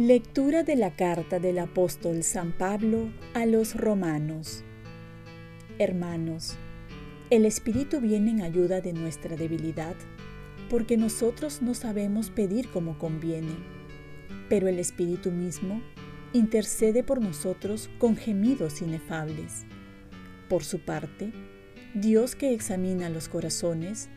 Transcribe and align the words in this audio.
Lectura 0.00 0.62
de 0.62 0.76
la 0.76 0.96
carta 0.96 1.40
del 1.40 1.58
apóstol 1.58 2.22
San 2.22 2.52
Pablo 2.52 3.10
a 3.34 3.44
los 3.44 3.74
romanos. 3.74 4.64
Hermanos, 5.78 6.56
el 7.28 7.44
Espíritu 7.44 8.00
viene 8.00 8.30
en 8.30 8.40
ayuda 8.40 8.80
de 8.80 8.94
nuestra 8.94 9.36
debilidad, 9.36 9.94
porque 10.70 10.96
nosotros 10.96 11.60
no 11.60 11.74
sabemos 11.74 12.30
pedir 12.30 12.70
como 12.70 12.98
conviene, 12.98 13.52
pero 14.48 14.68
el 14.68 14.78
Espíritu 14.78 15.30
mismo 15.32 15.82
intercede 16.32 17.02
por 17.02 17.20
nosotros 17.20 17.90
con 17.98 18.16
gemidos 18.16 18.82
inefables. 18.82 19.64
Por 20.48 20.64
su 20.64 20.80
parte, 20.80 21.32
Dios 21.94 22.36
que 22.36 22.54
examina 22.54 23.08
los 23.08 23.28
corazones, 23.28 24.08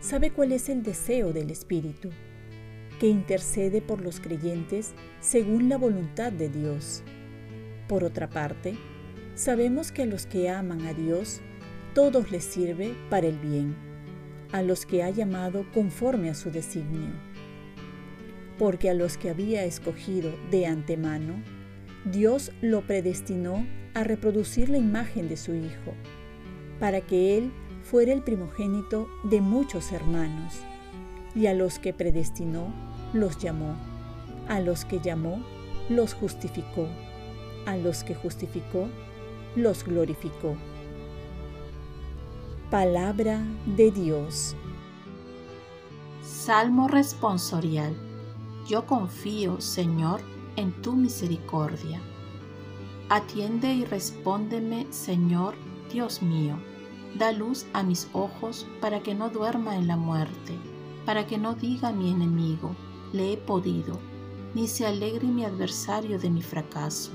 sabe 0.00 0.30
cuál 0.30 0.52
es 0.52 0.68
el 0.68 0.82
deseo 0.82 1.32
del 1.32 1.50
Espíritu 1.50 2.10
que 3.02 3.08
intercede 3.08 3.82
por 3.82 4.00
los 4.00 4.20
creyentes 4.20 4.94
según 5.18 5.68
la 5.68 5.76
voluntad 5.76 6.30
de 6.30 6.48
Dios. 6.48 7.02
Por 7.88 8.04
otra 8.04 8.30
parte, 8.30 8.76
sabemos 9.34 9.90
que 9.90 10.02
a 10.02 10.06
los 10.06 10.24
que 10.24 10.48
aman 10.48 10.82
a 10.86 10.94
Dios, 10.94 11.40
todos 11.94 12.30
les 12.30 12.44
sirve 12.44 12.94
para 13.10 13.26
el 13.26 13.38
bien, 13.38 13.74
a 14.52 14.62
los 14.62 14.86
que 14.86 15.02
ha 15.02 15.10
llamado 15.10 15.66
conforme 15.74 16.30
a 16.30 16.34
su 16.34 16.52
designio. 16.52 17.10
Porque 18.56 18.88
a 18.88 18.94
los 18.94 19.16
que 19.16 19.30
había 19.30 19.64
escogido 19.64 20.32
de 20.52 20.66
antemano, 20.66 21.42
Dios 22.04 22.50
lo 22.60 22.80
predestinó 22.82 23.64
a 23.94 24.02
reproducir 24.02 24.68
la 24.68 24.78
imagen 24.78 25.28
de 25.28 25.36
su 25.36 25.54
Hijo, 25.54 25.94
para 26.80 27.00
que 27.00 27.38
Él 27.38 27.52
fuera 27.84 28.12
el 28.12 28.22
primogénito 28.22 29.08
de 29.22 29.40
muchos 29.40 29.92
hermanos, 29.92 30.54
y 31.36 31.46
a 31.46 31.54
los 31.54 31.78
que 31.78 31.92
predestinó, 31.92 32.72
los 33.12 33.38
llamó. 33.38 33.76
A 34.48 34.58
los 34.58 34.84
que 34.84 34.98
llamó, 34.98 35.44
los 35.88 36.14
justificó. 36.14 36.88
A 37.66 37.76
los 37.76 38.02
que 38.02 38.16
justificó, 38.16 38.88
los 39.54 39.84
glorificó. 39.84 40.56
Palabra 42.70 43.44
de 43.76 43.92
Dios. 43.92 44.56
Salmo 46.22 46.88
responsorial. 46.88 47.94
Yo 48.68 48.86
confío, 48.86 49.60
Señor, 49.60 50.20
en 50.56 50.72
tu 50.82 50.94
misericordia. 50.94 52.00
Atiende 53.08 53.74
y 53.74 53.84
respóndeme, 53.84 54.86
Señor, 54.90 55.54
Dios 55.92 56.22
mío. 56.22 56.56
Da 57.18 57.32
luz 57.32 57.66
a 57.74 57.82
mis 57.82 58.08
ojos 58.12 58.66
para 58.80 59.02
que 59.02 59.14
no 59.14 59.28
duerma 59.28 59.76
en 59.76 59.86
la 59.86 59.96
muerte, 59.96 60.54
para 61.04 61.26
que 61.26 61.36
no 61.36 61.54
diga 61.54 61.92
mi 61.92 62.10
enemigo 62.10 62.74
le 63.12 63.34
he 63.34 63.36
podido, 63.36 63.98
ni 64.54 64.66
se 64.66 64.86
alegre 64.86 65.26
mi 65.26 65.44
adversario 65.44 66.18
de 66.18 66.30
mi 66.30 66.42
fracaso. 66.42 67.10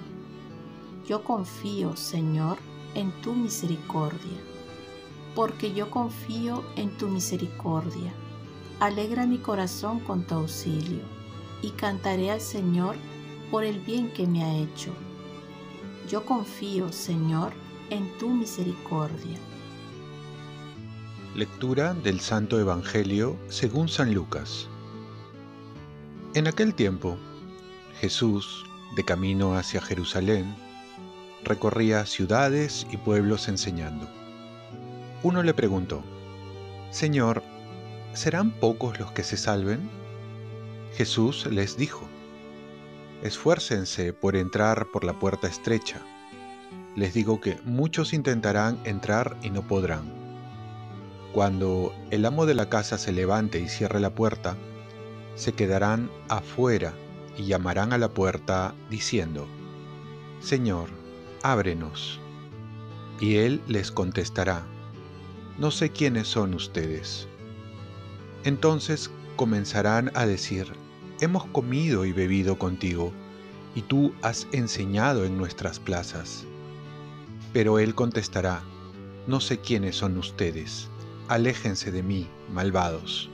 Yo 1.08 1.24
confío, 1.24 1.96
Señor, 1.96 2.58
en 2.94 3.12
tu 3.22 3.34
misericordia, 3.34 4.38
porque 5.36 5.74
yo 5.74 5.90
confío 5.90 6.64
en 6.76 6.96
tu 6.98 7.08
misericordia. 7.08 8.14
Alegra 8.80 9.26
mi 9.26 9.40
corazón 9.40 10.00
con 10.02 10.28
tu 10.28 10.36
auxilio, 10.36 11.02
y 11.64 11.72
cantaré 11.72 12.30
al 12.30 12.42
Señor 12.42 12.96
por 13.52 13.64
el 13.64 13.80
bien 13.80 14.12
que 14.12 14.28
me 14.28 14.44
ha 14.44 14.56
hecho. 14.56 14.94
Yo 16.09 16.26
confío, 16.26 16.92
Señor, 16.92 17.53
en 17.90 18.17
tu 18.17 18.30
misericordia. 18.30 19.38
Lectura 21.36 21.94
del 21.94 22.19
Santo 22.19 22.59
Evangelio 22.59 23.38
según 23.47 23.88
San 23.88 24.13
Lucas. 24.13 24.68
En 26.34 26.47
aquel 26.47 26.74
tiempo, 26.74 27.18
Jesús, 28.00 28.66
de 28.96 29.03
camino 29.03 29.56
hacia 29.56 29.81
Jerusalén, 29.81 30.56
recorría 31.44 32.06
ciudades 32.06 32.88
y 32.91 32.97
pueblos 32.97 33.47
enseñando. 33.47 34.08
Uno 35.24 35.44
le 35.44 35.53
preguntó, 35.53 36.03
Señor, 36.91 37.44
¿serán 38.14 38.52
pocos 38.52 39.00
los 39.00 39.12
que 39.12 39.24
se 39.24 39.38
salven? 39.38 39.90
Jesús 40.96 41.46
les 41.47 41.78
dijo, 41.78 42.08
Esfuércense 43.23 44.13
por 44.13 44.35
entrar 44.35 44.88
por 44.91 45.03
la 45.03 45.17
puerta 45.17 45.47
estrecha. 45.47 46.01
Les 46.95 47.13
digo 47.13 47.41
que 47.41 47.57
muchos 47.66 48.13
intentarán 48.13 48.79
entrar 48.83 49.38
y 49.41 49.50
no 49.50 49.67
podrán. 49.67 50.13
Cuando 51.33 51.94
el 52.11 52.25
amo 52.25 52.45
de 52.45 52.53
la 52.53 52.69
casa 52.69 52.97
se 52.97 53.11
levante 53.11 53.59
y 53.59 53.67
cierre 53.69 54.00
la 54.00 54.11
puerta, 54.11 54.55
se 55.35 55.53
quedarán 55.53 56.09
afuera 56.29 56.94
y 57.38 57.45
llamarán 57.45 57.91
a 57.91 57.97
la 57.97 58.09
puerta 58.09 58.73
diciendo, 58.89 59.47
Señor, 60.39 60.89
ábrenos. 61.44 62.19
Y 63.19 63.38
él 63.38 63.61
les 63.67 63.91
contestará, 63.91 64.63
No 65.57 65.72
sé 65.72 65.89
quiénes 65.89 66.28
son 66.28 66.53
ustedes. 66.53 67.28
Entonces 68.44 69.09
comenzarán 69.35 70.11
a 70.13 70.28
decir, 70.28 70.72
Hemos 71.19 71.45
comido 71.45 72.05
y 72.05 72.11
bebido 72.11 72.59
contigo, 72.59 73.11
y 73.73 73.81
tú 73.81 74.13
has 74.22 74.47
enseñado 74.51 75.25
en 75.25 75.35
nuestras 75.35 75.79
plazas. 75.79 76.45
Pero 77.53 77.79
él 77.79 77.95
contestará, 77.95 78.61
No 79.25 79.39
sé 79.39 79.59
quiénes 79.59 79.95
son 79.95 80.17
ustedes, 80.19 80.89
aléjense 81.28 81.91
de 81.91 82.03
mí, 82.03 82.28
malvados. 82.53 83.31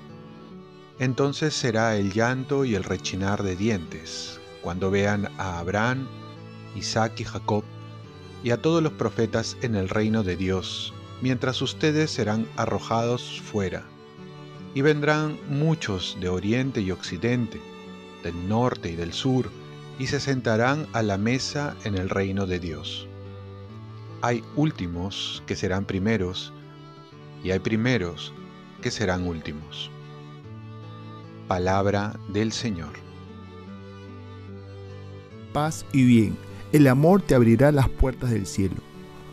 Entonces 0.97 1.53
será 1.53 1.97
el 1.97 2.13
llanto 2.13 2.63
y 2.63 2.75
el 2.75 2.85
rechinar 2.85 3.43
de 3.43 3.57
dientes, 3.57 4.39
cuando 4.61 4.89
vean 4.89 5.27
a 5.37 5.59
Abraham, 5.59 6.07
Isaac 6.77 7.19
y 7.19 7.25
Jacob, 7.25 7.65
y 8.45 8.51
a 8.51 8.61
todos 8.61 8.81
los 8.81 8.93
profetas 8.93 9.57
en 9.61 9.75
el 9.75 9.89
reino 9.89 10.23
de 10.23 10.37
Dios, 10.37 10.93
mientras 11.21 11.61
ustedes 11.61 12.11
serán 12.11 12.47
arrojados 12.55 13.41
fuera. 13.41 13.83
Y 14.73 14.81
vendrán 14.81 15.37
muchos 15.49 16.17
de 16.21 16.29
oriente 16.29 16.79
y 16.79 16.91
occidente, 16.91 17.61
del 18.23 18.47
norte 18.47 18.89
y 18.89 18.95
del 18.95 19.13
sur, 19.13 19.51
y 19.99 20.07
se 20.07 20.19
sentarán 20.19 20.87
a 20.93 21.03
la 21.03 21.17
mesa 21.17 21.75
en 21.83 21.95
el 21.95 22.09
reino 22.09 22.47
de 22.47 22.59
Dios. 22.59 23.07
Hay 24.21 24.43
últimos 24.55 25.43
que 25.45 25.55
serán 25.55 25.85
primeros, 25.85 26.53
y 27.43 27.51
hay 27.51 27.59
primeros 27.59 28.33
que 28.81 28.89
serán 28.89 29.27
últimos. 29.27 29.91
Palabra 31.47 32.17
del 32.29 32.51
Señor. 32.51 32.93
Paz 35.51 35.85
y 35.91 36.03
bien, 36.05 36.37
el 36.71 36.87
amor 36.87 37.21
te 37.21 37.35
abrirá 37.35 37.71
las 37.71 37.89
puertas 37.89 38.31
del 38.31 38.47
cielo. 38.47 38.77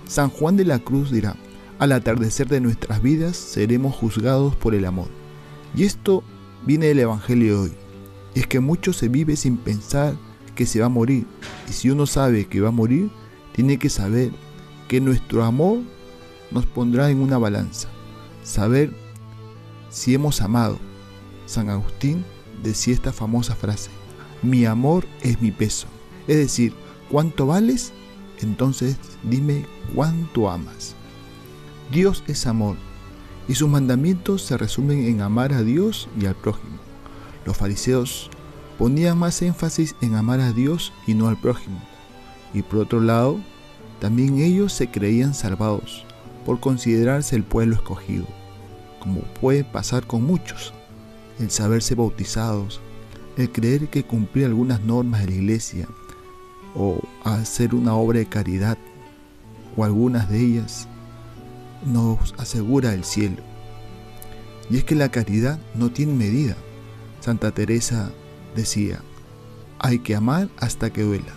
San 0.07 0.29
Juan 0.29 0.57
de 0.57 0.65
la 0.65 0.81
Cruz 0.81 1.11
dirá, 1.11 1.37
al 1.79 1.93
atardecer 1.93 2.49
de 2.49 2.61
nuestras 2.61 3.01
vidas 3.01 3.37
seremos 3.37 3.95
juzgados 3.95 4.55
por 4.57 4.75
el 4.75 4.85
amor. 4.85 5.09
Y 5.75 5.85
esto 5.85 6.23
viene 6.67 6.87
del 6.87 6.99
Evangelio 6.99 7.55
de 7.55 7.71
hoy. 7.71 7.80
Es 8.35 8.47
que 8.47 8.61
mucho 8.61 8.93
se 8.93 9.09
vive 9.09 9.37
sin 9.37 9.57
pensar 9.57 10.15
que 10.55 10.67
se 10.67 10.81
va 10.81 10.87
a 10.87 10.91
morir. 10.91 11.27
Y 11.69 11.73
si 11.73 11.91
uno 11.91 12.07
sabe 12.07 12.47
que 12.47 12.61
va 12.61 12.69
a 12.69 12.73
morir, 12.73 13.11
tiene 13.53 13.79
que 13.79 13.91
saber 13.91 14.31
que 14.89 15.01
nuestro 15.01 15.45
amor 15.45 15.79
nos 16.51 16.67
pondrá 16.67 17.11
en 17.11 17.21
una 17.21 17.39
balanza. 17.39 17.89
Saber 18.43 18.93
si 19.91 20.15
hemos 20.15 20.41
amado, 20.41 20.79
San 21.47 21.71
Agustín 21.71 22.25
decía 22.63 22.95
esta 22.95 23.13
famosa 23.13 23.55
frase, 23.55 23.91
mi 24.43 24.65
amor 24.65 25.07
es 25.23 25.41
mi 25.41 25.51
peso. 25.51 25.87
Es 26.29 26.37
decir, 26.37 26.75
¿cuánto 27.11 27.47
vales? 27.47 27.93
Entonces 28.41 28.97
dime 29.23 29.67
cuánto 29.95 30.51
amas. 30.51 30.95
Dios 31.91 32.23
es 32.27 32.47
amor 32.47 32.77
y 33.49 33.55
sus 33.55 33.69
mandamientos 33.69 34.43
se 34.43 34.57
resumen 34.57 35.07
en 35.07 35.21
amar 35.21 35.53
a 35.53 35.63
Dios 35.63 36.09
y 36.21 36.27
al 36.27 36.37
prójimo. 36.37 36.90
Los 37.45 37.57
fariseos 37.57 38.31
ponían 38.79 39.19
más 39.19 39.43
énfasis 39.43 39.95
en 40.01 40.15
amar 40.15 40.41
a 40.41 40.53
Dios 40.53 40.93
y 41.07 41.15
no 41.15 41.29
al 41.29 41.37
prójimo. 41.37 41.81
Y 42.55 42.63
por 42.63 42.81
otro 42.81 43.01
lado, 43.01 43.39
también 44.01 44.39
ellos 44.39 44.73
se 44.73 44.91
creían 44.91 45.35
salvados 45.35 46.05
por 46.45 46.61
considerarse 46.61 47.37
el 47.37 47.45
pueblo 47.45 47.75
escogido, 47.75 48.27
como 48.99 49.21
puede 49.41 49.65
pasar 49.65 50.07
con 50.07 50.25
muchos 50.25 50.73
el 51.39 51.51
saberse 51.51 51.95
bautizados, 51.95 52.81
el 53.37 53.51
creer 53.51 53.89
que 53.89 54.05
cumplir 54.05 54.47
algunas 54.47 54.81
normas 54.83 55.23
de 55.23 55.29
la 55.29 55.35
iglesia 55.35 55.89
o 56.75 57.01
hacer 57.25 57.75
una 57.75 57.95
obra 57.95 58.19
de 58.19 58.27
caridad 58.27 58.79
o 59.77 59.85
algunas 59.85 60.29
de 60.29 60.41
ellas 60.41 60.89
nos 61.85 62.35
asegura 62.39 62.93
el 62.93 63.05
cielo. 63.05 63.43
Y 64.69 64.77
es 64.77 64.85
que 64.85 64.95
la 64.95 65.11
caridad 65.11 65.59
no 65.75 65.91
tiene 65.91 66.15
medida. 66.15 66.57
Santa 67.21 67.51
Teresa 67.53 68.11
decía, 68.57 69.01
hay 69.79 70.01
que 70.01 70.17
amar 70.17 70.49
hasta 70.59 70.91
que 70.93 71.03
duela. 71.03 71.35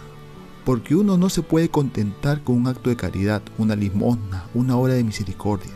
porque 0.66 0.96
uno 0.96 1.18
no 1.18 1.30
se 1.30 1.42
puede 1.42 1.70
contentar 1.70 2.42
con 2.44 2.56
un 2.56 2.68
acto 2.68 2.90
de 2.90 2.96
caridad, 2.96 3.42
una 3.58 3.76
limosna, 3.76 4.46
una 4.54 4.78
obra 4.78 4.94
de 4.94 5.04
misericordia, 5.04 5.74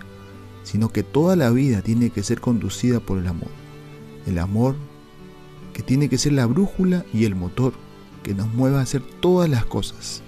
sino 0.63 0.89
que 0.89 1.03
toda 1.03 1.35
la 1.35 1.49
vida 1.49 1.81
tiene 1.81 2.09
que 2.09 2.23
ser 2.23 2.39
conducida 2.39 2.99
por 2.99 3.17
el 3.17 3.27
amor. 3.27 3.49
El 4.25 4.39
amor 4.39 4.75
que 5.73 5.83
tiene 5.83 6.09
que 6.09 6.17
ser 6.17 6.33
la 6.33 6.45
brújula 6.45 7.05
y 7.13 7.25
el 7.25 7.35
motor 7.35 7.73
que 8.23 8.33
nos 8.33 8.47
mueva 8.53 8.79
a 8.79 8.83
hacer 8.83 9.01
todas 9.19 9.49
las 9.49 9.65
cosas. 9.65 10.21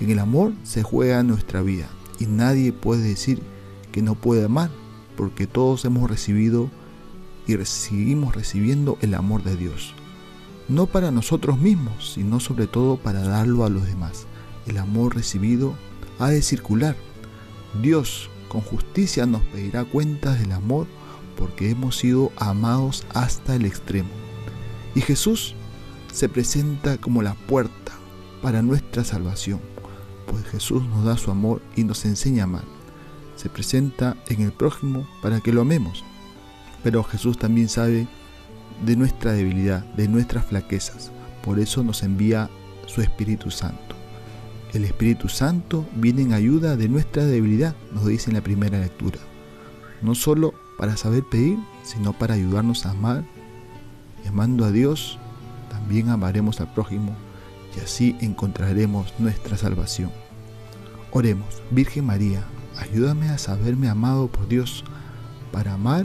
En 0.00 0.10
el 0.10 0.18
amor 0.20 0.52
se 0.62 0.82
juega 0.82 1.22
nuestra 1.22 1.60
vida 1.60 1.88
y 2.20 2.26
nadie 2.26 2.72
puede 2.72 3.02
decir 3.02 3.42
que 3.90 4.02
no 4.02 4.14
puede 4.14 4.44
amar, 4.44 4.70
porque 5.16 5.46
todos 5.48 5.84
hemos 5.84 6.08
recibido 6.08 6.70
y 7.48 7.64
seguimos 7.64 8.34
recibiendo 8.34 8.98
el 9.00 9.14
amor 9.14 9.42
de 9.42 9.56
Dios. 9.56 9.94
No 10.68 10.86
para 10.86 11.10
nosotros 11.10 11.58
mismos, 11.58 12.12
sino 12.12 12.40
sobre 12.40 12.66
todo 12.66 12.98
para 12.98 13.22
darlo 13.22 13.64
a 13.64 13.70
los 13.70 13.86
demás. 13.86 14.26
El 14.66 14.76
amor 14.76 15.16
recibido 15.16 15.74
ha 16.18 16.28
de 16.28 16.42
circular. 16.42 16.94
Dios 17.82 18.28
con 18.48 18.60
justicia 18.60 19.24
nos 19.24 19.40
pedirá 19.44 19.84
cuentas 19.84 20.38
del 20.38 20.52
amor 20.52 20.86
porque 21.38 21.70
hemos 21.70 21.96
sido 21.96 22.32
amados 22.36 23.06
hasta 23.14 23.54
el 23.54 23.64
extremo. 23.64 24.10
Y 24.94 25.00
Jesús 25.00 25.54
se 26.12 26.28
presenta 26.28 26.98
como 26.98 27.22
la 27.22 27.34
puerta 27.34 27.92
para 28.42 28.60
nuestra 28.60 29.04
salvación, 29.04 29.60
pues 30.26 30.44
Jesús 30.46 30.82
nos 30.84 31.04
da 31.04 31.16
su 31.16 31.30
amor 31.30 31.62
y 31.76 31.84
nos 31.84 32.04
enseña 32.04 32.42
a 32.42 32.44
amar. 32.44 32.64
Se 33.36 33.48
presenta 33.48 34.16
en 34.28 34.42
el 34.42 34.52
prójimo 34.52 35.08
para 35.22 35.40
que 35.40 35.52
lo 35.52 35.62
amemos, 35.62 36.04
pero 36.82 37.02
Jesús 37.04 37.38
también 37.38 37.68
sabe 37.68 38.06
de 38.84 38.96
nuestra 38.96 39.32
debilidad, 39.32 39.84
de 39.96 40.08
nuestras 40.08 40.46
flaquezas, 40.46 41.10
por 41.42 41.58
eso 41.58 41.82
nos 41.82 42.02
envía 42.02 42.48
su 42.86 43.02
Espíritu 43.02 43.50
Santo. 43.50 43.96
El 44.72 44.84
Espíritu 44.84 45.28
Santo 45.28 45.86
viene 45.96 46.22
en 46.22 46.32
ayuda 46.32 46.76
de 46.76 46.88
nuestra 46.88 47.24
debilidad, 47.24 47.74
nos 47.92 48.06
dice 48.06 48.30
en 48.30 48.36
la 48.36 48.42
primera 48.42 48.78
lectura. 48.78 49.18
No 50.02 50.14
solo 50.14 50.52
para 50.78 50.96
saber 50.96 51.24
pedir, 51.24 51.58
sino 51.82 52.12
para 52.12 52.34
ayudarnos 52.34 52.86
a 52.86 52.90
amar. 52.90 53.24
Y 54.24 54.28
amando 54.28 54.64
a 54.64 54.70
Dios, 54.70 55.18
también 55.70 56.10
amaremos 56.10 56.60
al 56.60 56.72
prójimo 56.72 57.16
y 57.76 57.80
así 57.80 58.16
encontraremos 58.20 59.12
nuestra 59.18 59.56
salvación. 59.56 60.10
Oremos, 61.10 61.62
Virgen 61.70 62.06
María, 62.06 62.44
ayúdame 62.78 63.28
a 63.28 63.38
saberme 63.38 63.88
amado 63.88 64.28
por 64.28 64.48
Dios, 64.48 64.84
para 65.52 65.74
amar 65.74 66.04